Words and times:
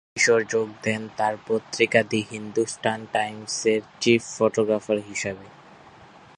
কিশোর 0.15 0.41
যোগ 0.49 0.67
দেন 0.83 1.01
তাদের 1.17 1.37
পত্রিকা 1.47 2.01
দি 2.03 2.21
হিন্দুস্তান 2.31 2.99
টাইমসের 3.13 3.81
চিফ 4.01 4.21
ফটোগ্রাফার 4.37 4.97
হিসেবে। 5.09 5.45